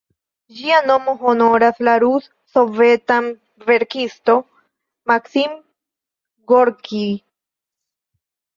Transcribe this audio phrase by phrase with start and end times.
[0.59, 3.29] Ĝia nomo honoras la rus-sovetan
[3.69, 4.43] verkiston
[5.15, 5.55] Maksim
[6.55, 7.09] Gorkij.